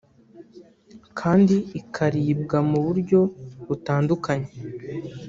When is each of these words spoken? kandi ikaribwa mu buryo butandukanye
kandi 1.19 1.55
ikaribwa 1.79 2.57
mu 2.69 2.79
buryo 2.85 3.19
butandukanye 3.67 4.49